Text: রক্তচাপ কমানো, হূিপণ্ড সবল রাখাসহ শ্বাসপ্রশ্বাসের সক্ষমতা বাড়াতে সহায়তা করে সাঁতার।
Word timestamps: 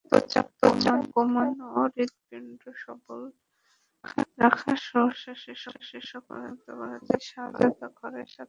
রক্তচাপ 0.05 0.47
কমানো, 1.13 1.65
হূিপণ্ড 1.75 2.61
সবল 2.83 3.21
রাখাসহ 4.37 5.03
শ্বাসপ্রশ্বাসের 5.21 6.03
সক্ষমতা 6.09 6.71
বাড়াতে 6.79 7.15
সহায়তা 7.29 7.87
করে 7.99 8.21
সাঁতার। 8.25 8.39